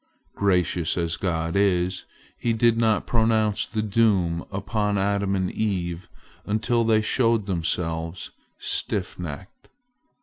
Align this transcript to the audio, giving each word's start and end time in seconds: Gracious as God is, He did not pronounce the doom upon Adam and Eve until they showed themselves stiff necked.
Gracious 0.33 0.97
as 0.97 1.15
God 1.15 1.55
is, 1.55 2.05
He 2.35 2.53
did 2.53 2.75
not 2.75 3.05
pronounce 3.05 3.67
the 3.67 3.83
doom 3.83 4.43
upon 4.51 4.97
Adam 4.97 5.35
and 5.35 5.51
Eve 5.51 6.09
until 6.43 6.83
they 6.83 7.01
showed 7.03 7.45
themselves 7.45 8.31
stiff 8.57 9.19
necked. 9.19 9.69